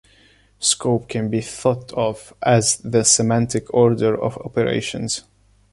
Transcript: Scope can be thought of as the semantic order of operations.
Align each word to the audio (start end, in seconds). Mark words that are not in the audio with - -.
Scope 0.57 1.07
can 1.07 1.29
be 1.29 1.41
thought 1.41 1.93
of 1.93 2.33
as 2.41 2.77
the 2.77 3.03
semantic 3.03 3.71
order 3.71 4.19
of 4.19 4.35
operations. 4.39 5.25